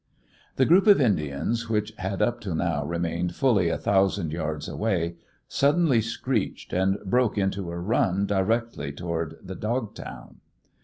[0.55, 5.17] The group of Indians, which had up to now remained fully a thousand yards away,
[5.47, 10.37] suddenly screeched and broke into a run directly toward the dog town.